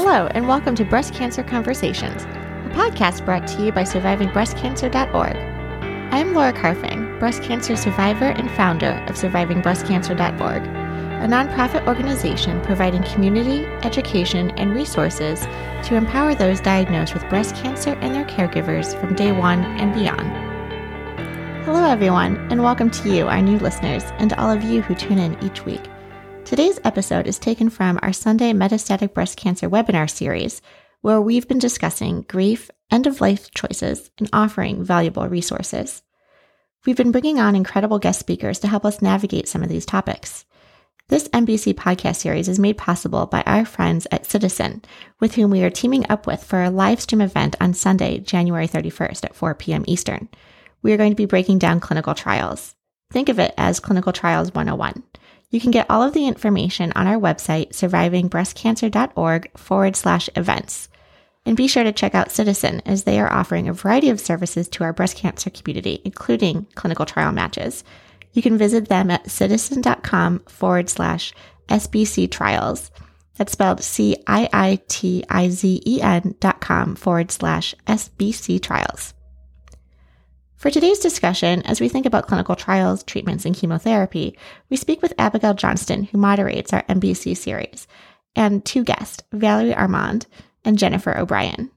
[0.00, 5.36] Hello, and welcome to Breast Cancer Conversations, a podcast brought to you by SurvivingBreastCancer.org.
[6.14, 13.66] I'm Laura Carfang, breast cancer survivor and founder of SurvivingBreastCancer.org, a nonprofit organization providing community,
[13.82, 15.40] education, and resources
[15.88, 20.30] to empower those diagnosed with breast cancer and their caregivers from day one and beyond.
[21.64, 24.94] Hello, everyone, and welcome to you, our new listeners, and to all of you who
[24.94, 25.82] tune in each week.
[26.48, 30.62] Today's episode is taken from our Sunday metastatic breast cancer webinar series,
[31.02, 36.02] where we've been discussing grief, end of life choices, and offering valuable resources.
[36.86, 40.46] We've been bringing on incredible guest speakers to help us navigate some of these topics.
[41.08, 44.82] This MBC podcast series is made possible by our friends at Ciitizen,
[45.20, 48.66] with whom we are teaming up with for a live stream event on Sunday, January
[48.66, 49.84] 31st at 4 p.m.
[49.86, 50.30] Eastern.
[50.80, 52.74] We are going to be breaking down clinical trials.
[53.12, 55.02] Think of it as Clinical Trials 101.
[55.50, 60.88] You can get all of the information on our website, survivingbreastcancer.org forward slash events.
[61.46, 64.68] And be sure to check out Ciitizen, as they are offering a variety of services
[64.68, 67.84] to our breast cancer community, including clinical trial matches.
[68.34, 71.32] You can visit them at ciitizen.com forward slash
[71.68, 72.90] SBC trials.
[73.36, 78.60] That's spelled C I I T I Z E N dot com forward slash SBC
[78.60, 79.14] trials.
[80.58, 84.36] For today's discussion, as we think about clinical trials, treatments, and chemotherapy,
[84.68, 87.86] we speak with Abigail Johnston, who moderates our MBC series,
[88.34, 90.26] and two guests, Valerie Armand
[90.64, 91.70] and Jennifer O'Brien.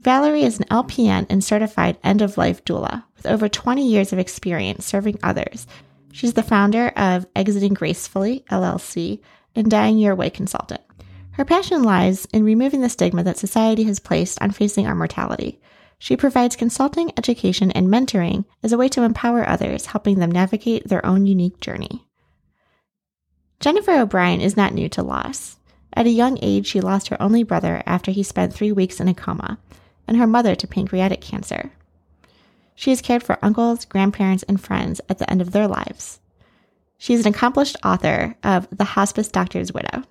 [0.00, 4.18] Valerie is an LPN and certified end of life doula with over 20 years of
[4.18, 5.66] experience serving others.
[6.12, 9.20] She's the founder of Exiting Gracefully, LLC,
[9.54, 10.82] and Dying Your Way Consultant.
[11.32, 15.58] Her passion lies in removing the stigma that society has placed on facing our mortality.
[16.02, 20.88] She provides consulting, education, and mentoring as a way to empower others, helping them navigate
[20.88, 22.06] their own unique journey.
[23.60, 25.58] Jennifer O'Brien is not new to loss.
[25.92, 29.08] At a young age, she lost her only brother after he spent three weeks in
[29.08, 29.58] a coma,
[30.08, 31.70] and her mother to pancreatic cancer.
[32.74, 36.18] She has cared for uncles, grandparents, and friends at the end of their lives.
[36.96, 40.04] She is an accomplished author of The Hospice Doctor's Widow,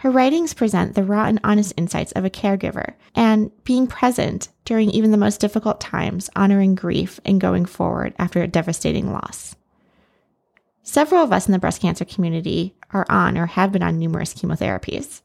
[0.00, 4.90] her writings present the raw and honest insights of a caregiver and being present during
[4.90, 9.56] even the most difficult times, honoring grief and going forward after a devastating loss.
[10.82, 14.34] Several of us in the breast cancer community are on or have been on numerous
[14.34, 15.22] chemotherapies.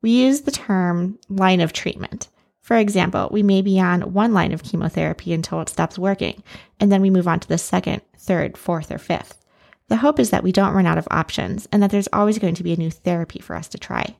[0.00, 2.28] We use the term line of treatment.
[2.60, 6.42] For example, we may be on one line of chemotherapy until it stops working,
[6.80, 9.44] and then we move on to the second, third, fourth, or fifth.
[9.88, 12.54] The hope is that we don't run out of options and that there's always going
[12.54, 14.16] to be a new therapy for us to try.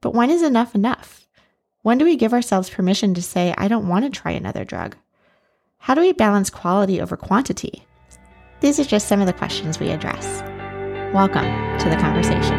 [0.00, 1.21] But when is enough enough?
[1.84, 4.96] When do we give ourselves permission to say, I don't want to try another drug?
[5.78, 7.84] How do we balance quality over quantity?
[8.60, 10.42] These are just some of the questions we address.
[11.12, 11.42] Welcome
[11.80, 12.54] to the conversation.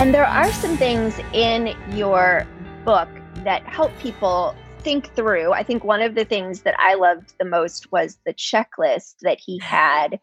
[0.00, 2.46] And there are some things in your
[2.86, 3.10] book
[3.44, 5.52] that help people think through.
[5.52, 9.38] I think one of the things that I loved the most was the checklist that
[9.38, 10.18] he had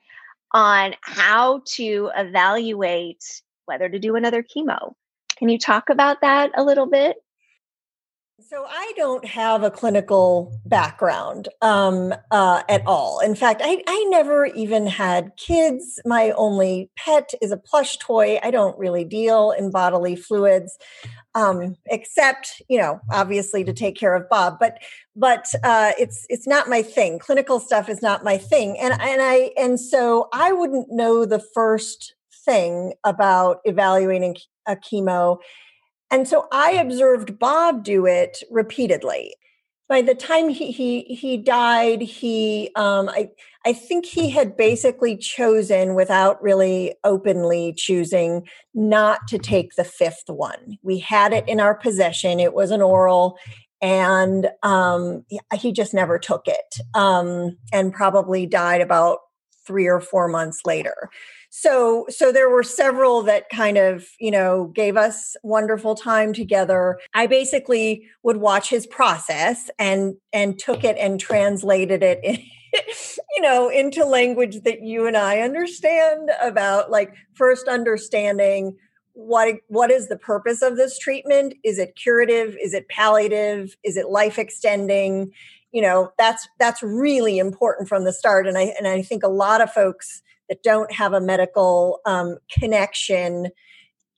[0.51, 3.23] on how to evaluate
[3.65, 4.95] whether to do another chemo.
[5.37, 7.17] Can you talk about that a little bit?
[8.49, 13.19] So I don't have a clinical background um, uh, at all.
[13.19, 15.99] In fact, I, I never even had kids.
[16.05, 18.39] My only pet is a plush toy.
[18.43, 20.77] I don't really deal in bodily fluids
[21.35, 24.57] um, except you know obviously to take care of Bob.
[24.59, 24.79] But
[25.15, 27.19] but uh, it's it's not my thing.
[27.19, 31.43] Clinical stuff is not my thing, and and I and so I wouldn't know the
[31.53, 32.15] first
[32.45, 34.35] thing about evaluating
[34.67, 35.37] a chemo.
[36.11, 39.33] And so I observed Bob do it repeatedly
[39.89, 43.29] by the time he he he died, he um, I
[43.65, 50.23] I think he had basically chosen without really openly choosing not to take the fifth
[50.27, 50.79] one.
[50.81, 52.39] We had it in our possession.
[52.39, 53.37] It was an oral,
[53.83, 59.19] and um, he just never took it, um, and probably died about
[59.65, 61.09] three or four months later
[61.55, 66.97] so so there were several that kind of you know gave us wonderful time together.
[67.13, 72.39] I basically would watch his process and and took it and translated it in,
[73.35, 78.75] you know into language that you and i understand about like first understanding
[79.13, 81.53] what what is the purpose of this treatment?
[81.63, 82.57] Is it curative?
[82.59, 83.77] Is it palliative?
[83.83, 85.31] Is it life extending?
[85.71, 89.27] You know that's that's really important from the start and i and i think a
[89.27, 93.49] lot of folks that don't have a medical um, connection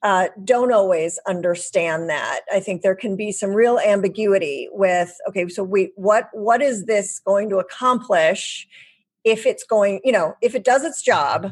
[0.04, 2.42] uh, don't always understand that.
[2.54, 6.86] I think there can be some real ambiguity with okay, so we what what is
[6.86, 8.68] this going to accomplish?
[9.24, 11.50] If it's going, you know, if it does its job,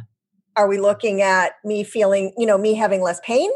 [0.55, 3.49] are we looking at me feeling, you know, me having less pain?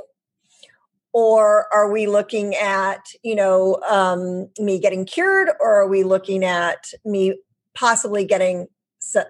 [1.14, 6.44] or are we looking at you know um, me getting cured or are we looking
[6.44, 7.34] at me
[7.74, 8.68] possibly getting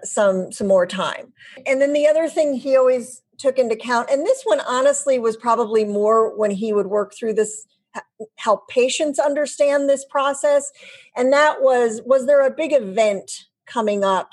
[0.04, 1.32] some some more time.
[1.66, 5.36] And then the other thing he always took into account and this one honestly was
[5.36, 7.66] probably more when he would work through this
[8.36, 10.70] help patients understand this process
[11.16, 14.30] and that was was there a big event coming up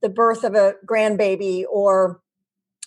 [0.00, 2.20] the birth of a grandbaby or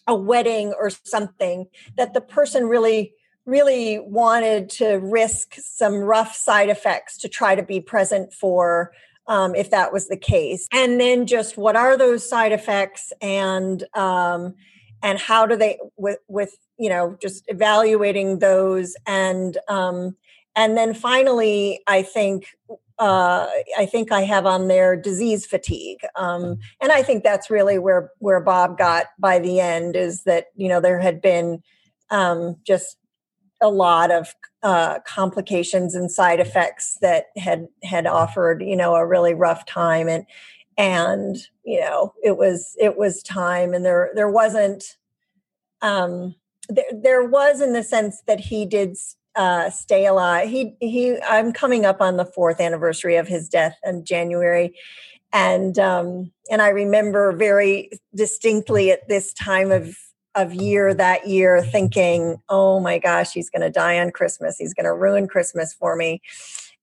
[0.07, 3.13] a wedding or something that the person really
[3.45, 8.91] really wanted to risk some rough side effects to try to be present for
[9.27, 10.67] um, if that was the case.
[10.71, 14.55] And then just what are those side effects and um,
[15.03, 20.15] and how do they with with you know just evaluating those and um,
[20.55, 22.45] and then finally i think
[23.01, 23.47] uh,
[23.79, 28.11] I think I have on there disease fatigue, um, and I think that's really where
[28.19, 31.63] where Bob got by the end is that you know there had been
[32.11, 32.97] um, just
[33.61, 39.05] a lot of uh, complications and side effects that had had offered you know a
[39.05, 40.25] really rough time and
[40.77, 44.97] and you know it was it was time and there there wasn't
[45.81, 46.35] um
[46.69, 48.95] there, there was in the sense that he did
[49.35, 50.49] uh, stay alive.
[50.49, 51.17] He he.
[51.21, 54.75] I'm coming up on the fourth anniversary of his death in January,
[55.31, 59.95] and um, and I remember very distinctly at this time of
[60.35, 64.57] of year that year thinking, oh my gosh, he's going to die on Christmas.
[64.57, 66.21] He's going to ruin Christmas for me.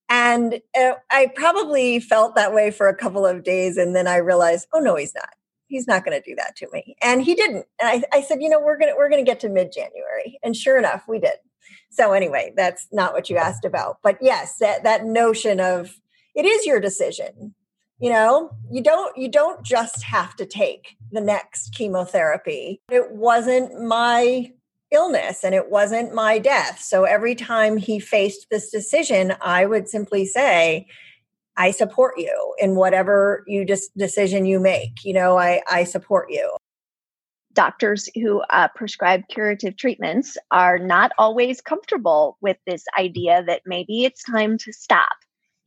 [0.08, 4.16] And uh, I probably felt that way for a couple of days, and then I
[4.16, 5.30] realized, oh no, he's not.
[5.66, 7.66] He's not going to do that to me, and he didn't.
[7.78, 10.56] And I, I said, you know, we're gonna we're gonna get to mid January, and
[10.56, 11.34] sure enough, we did.
[11.90, 13.98] So anyway, that's not what you asked about.
[14.02, 16.00] But yes, that that notion of
[16.34, 17.54] it is your decision.
[18.00, 22.80] You know, you don't you don't just have to take the next chemotherapy.
[22.90, 24.52] It wasn't my
[24.90, 26.80] illness and it wasn't my death.
[26.80, 30.86] So every time he faced this decision, I would simply say,
[31.56, 35.04] I support you in whatever you just decision you make.
[35.04, 36.56] You know, I, I support you
[37.58, 44.04] doctors who uh, prescribe curative treatments are not always comfortable with this idea that maybe
[44.04, 45.08] it's time to stop.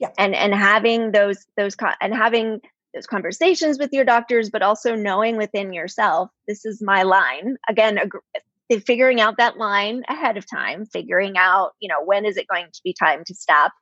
[0.02, 0.10] Yeah.
[0.18, 2.60] And and having those those and having
[2.94, 7.56] those conversations with your doctors, but also knowing within yourself, this is my line.
[7.70, 12.36] Again, ag- figuring out that line ahead of time, figuring out, you know, when is
[12.36, 13.74] it going to be time to stop,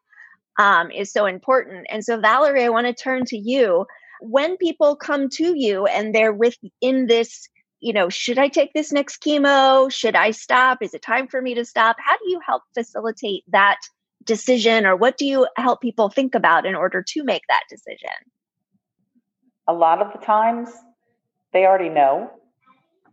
[0.59, 1.87] um, is so important.
[1.89, 3.85] And so, Valerie, I want to turn to you.
[4.19, 7.47] When people come to you and they're within this
[7.81, 9.89] you know, should I take this next chemo?
[9.89, 10.79] Should I stop?
[10.81, 11.95] Is it time for me to stop?
[11.97, 13.77] How do you help facilitate that
[14.23, 18.09] decision or what do you help people think about in order to make that decision?
[19.67, 20.69] A lot of the times
[21.53, 22.31] they already know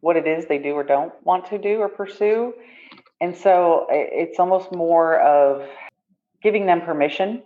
[0.01, 2.55] what it is they do or don't want to do or pursue.
[3.21, 5.67] And so it's almost more of
[6.43, 7.43] giving them permission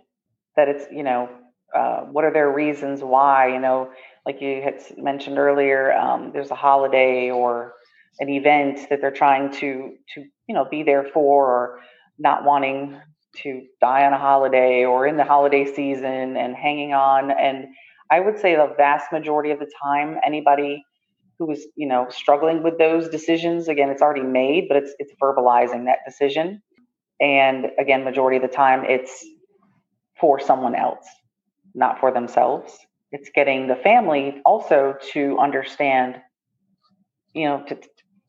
[0.55, 1.29] that it's, you know,
[1.73, 3.89] uh, what are their reasons why, you know,
[4.25, 7.73] like you had mentioned earlier, um, there's a holiday or
[8.19, 11.79] an event that they're trying to to you know be there for, or
[12.19, 12.99] not wanting
[13.43, 17.31] to die on a holiday or in the holiday season and hanging on.
[17.31, 17.67] And
[18.09, 20.83] I would say the vast majority of the time, anybody
[21.39, 25.13] who is you know struggling with those decisions, again, it's already made, but it's it's
[25.21, 26.61] verbalizing that decision.
[27.19, 29.25] And again, majority of the time, it's
[30.19, 31.05] for someone else,
[31.73, 32.77] not for themselves
[33.11, 36.15] it's getting the family also to understand
[37.33, 37.77] you know to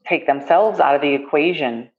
[0.07, 1.91] take themselves out of the equation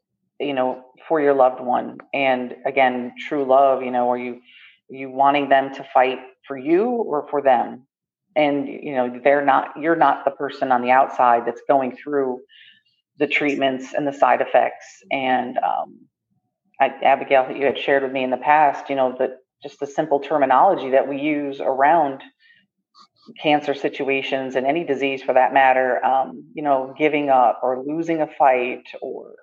[0.45, 1.97] you know for your loved one.
[2.13, 4.41] And again true love you know are you
[4.89, 7.87] you wanting them to fight for you or for them?
[8.35, 12.41] And you know they're not you're not the person on the outside that's going through
[13.19, 14.85] the treatments and the side effects.
[15.11, 15.99] And um,
[16.79, 19.87] I, abigail you had shared with me in the past you know that just the
[19.87, 22.21] simple terminology that we use around
[23.41, 28.21] cancer situations and any disease for that matter, um, you know, giving up or losing
[28.21, 29.33] a fight or,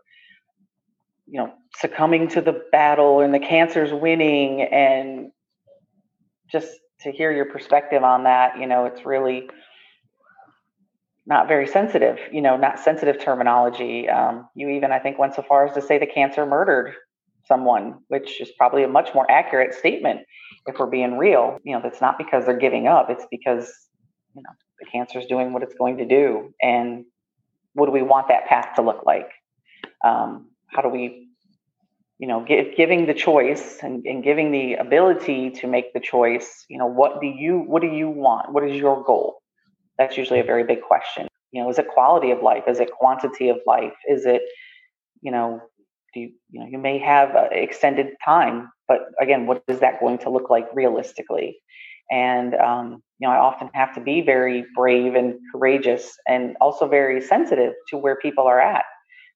[1.31, 5.31] you know, succumbing to the battle and the cancer's winning and
[6.51, 6.69] just
[7.03, 9.49] to hear your perspective on that, you know, it's really
[11.27, 14.09] not very sensitive, you know, not sensitive terminology.
[14.09, 16.95] Um, you even, I think, went so far as to say the cancer murdered
[17.47, 20.21] someone, which is probably a much more accurate statement
[20.67, 21.59] if we're being real.
[21.63, 23.73] You know, that's not because they're giving up, it's because,
[24.35, 26.53] you know, the cancer is doing what it's going to do.
[26.61, 27.05] And
[27.75, 29.31] what do we want that path to look like?
[30.05, 31.29] Um, how do we,
[32.19, 36.65] you know, give, giving the choice and, and giving the ability to make the choice,
[36.69, 38.53] you know, what do you, what do you want?
[38.53, 39.41] What is your goal?
[39.99, 41.29] That's usually a very big question.
[41.53, 42.65] You know, is it quality of life?
[42.69, 43.95] Is it quantity of life?
[44.09, 44.43] Is it,
[45.21, 45.61] you know,
[46.15, 50.19] do you, you know, you may have extended time, but again, what is that going
[50.19, 51.59] to look like realistically?
[52.11, 56.89] And, um, you know, I often have to be very brave and courageous and also
[56.89, 58.85] very sensitive to where people are at.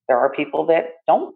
[0.08, 1.34] There are people that don't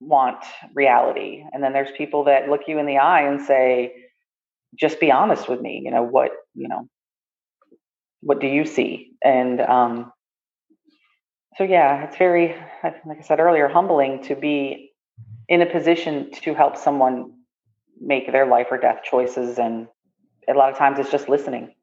[0.00, 1.44] want reality.
[1.52, 3.94] And then there's people that look you in the eye and say,
[4.78, 5.80] just be honest with me.
[5.84, 6.88] You know, what, you know,
[8.20, 9.12] what do you see?
[9.24, 10.12] And, um,
[11.56, 14.92] so yeah, it's very, like I said earlier, humbling to be
[15.48, 17.32] in a position to help someone
[17.98, 19.58] make their life or death choices.
[19.58, 19.88] And
[20.48, 21.74] a lot of times it's just listening,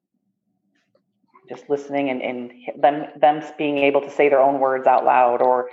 [1.49, 5.41] just listening and, and them, them being able to say their own words out loud
[5.41, 5.69] or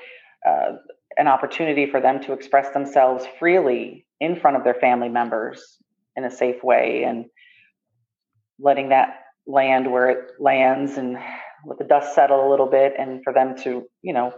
[0.46, 0.72] uh,
[1.18, 5.78] an opportunity for them to express themselves freely in front of their family members
[6.16, 7.26] in a safe way and
[8.58, 11.16] letting that land where it lands and
[11.66, 14.32] let the dust settle a little bit and for them to you know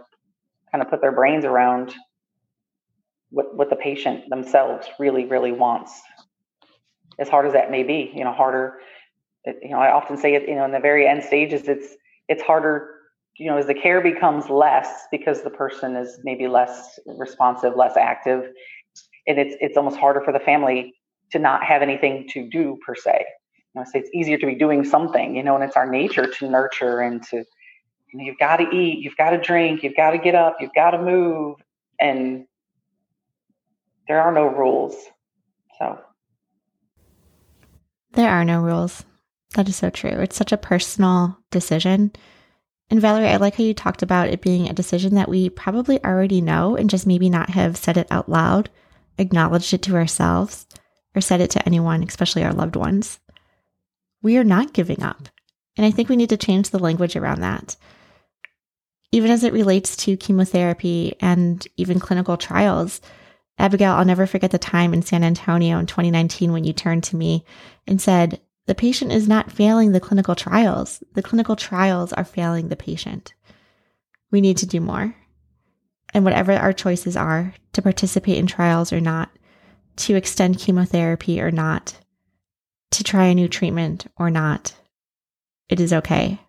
[0.71, 1.93] kind of put their brains around
[3.29, 6.01] what what the patient themselves really really wants.
[7.19, 8.79] As hard as that may be you know harder
[9.45, 11.95] you know i often say it you know in the very end stages it's
[12.27, 12.89] it's harder
[13.37, 17.97] you know as the care becomes less because the person is maybe less responsive less
[17.97, 18.51] active
[19.27, 20.93] and it's it's almost harder for the family
[21.31, 23.25] to not have anything to do per se
[23.73, 26.27] you know, say it's easier to be doing something, you know, and it's our nature
[26.27, 27.45] to nurture and to, you
[28.13, 30.73] know, you've got to eat, you've got to drink, you've got to get up, you've
[30.75, 31.57] got to move,
[31.99, 32.45] and
[34.07, 34.95] there are no rules.
[35.79, 35.99] So
[38.13, 39.03] there are no rules.
[39.55, 40.11] That is so true.
[40.11, 42.11] It's such a personal decision.
[42.93, 46.03] And Valerie, I like how you talked about it being a decision that we probably
[46.05, 48.69] already know and just maybe not have said it out loud,
[49.17, 50.67] acknowledged it to ourselves,
[51.15, 53.19] or said it to anyone, especially our loved ones
[54.23, 55.27] we are not giving up.
[55.75, 57.75] And I think we need to change the language around that.
[59.11, 63.01] Even as it relates to chemotherapy and even clinical trials,
[63.59, 67.15] Abigail, I'll never forget the time in San Antonio in 2019 when you turned to
[67.15, 67.45] me
[67.85, 71.03] and said, The patient is not failing the clinical trials.
[71.13, 73.33] The clinical trials are failing the patient.
[74.31, 75.15] We need to do more.
[76.13, 79.29] And whatever our choices are to participate in trials or not,
[79.97, 81.99] to extend chemotherapy or not,
[82.91, 84.73] to try a new treatment or not,
[85.69, 86.39] it is okay.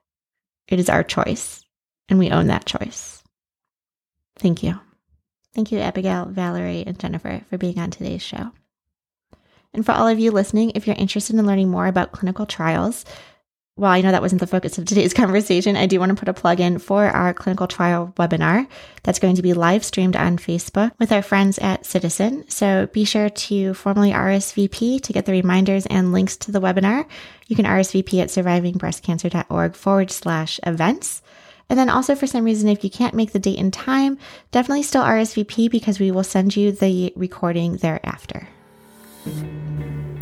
[0.69, 1.65] It is our choice,
[2.09, 3.23] and we own that choice.
[4.37, 4.79] Thank you.
[5.55, 8.53] Thank you, Abigail, Valerie, and Jennifer, for being on today's show.
[9.75, 13.05] And for all of you listening, if you're interested in learning more about clinical trials,
[13.77, 16.29] while I know that wasn't the focus of today's conversation, I do want to put
[16.29, 18.69] a plug in for our clinical trial webinar
[19.03, 22.51] that's going to be live streamed on Facebook with our friends at Ciitizen.
[22.51, 27.07] So be sure to formally RSVP to get the reminders and links to the webinar.
[27.49, 31.23] You can RSVP at survivingbreastcancer.org forward slash events.
[31.71, 34.19] And then also, for some reason, if you can't make the date and time,
[34.53, 38.47] definitely still RSVP because we will send you the recording thereafter.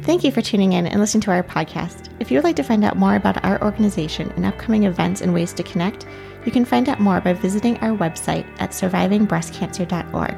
[0.02, 2.08] Thank you for tuning in and listening to our podcast.
[2.18, 5.32] If you would like to find out more about our organization and upcoming events and
[5.32, 6.06] ways to connect,
[6.44, 10.34] you can find out more by visiting our website at survivingbreastcancer.org.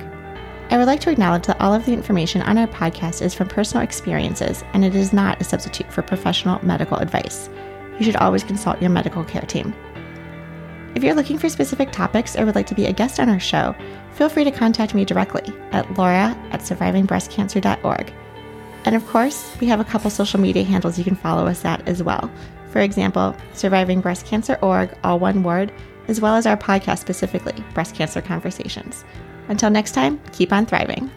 [0.70, 3.48] I would like to acknowledge that all of the information on our podcast is from
[3.48, 7.48] personal experiences and it is not a substitute for professional medical advice.
[7.98, 9.74] You should always consult your medical care team.
[10.94, 13.40] If you're looking for specific topics or would like to be a guest on our
[13.40, 13.74] show,
[14.12, 18.12] feel free to contact me directly at laura at survivingbreastcancer.org.
[18.84, 21.86] And of course, we have a couple social media handles you can follow us at
[21.88, 22.30] as well.
[22.70, 25.72] For example, Surviving Breast Cancer Org, all one word,
[26.08, 29.04] as well as our podcast specifically, Breast Cancer Conversations.
[29.48, 31.10] Until next time, keep on thriving.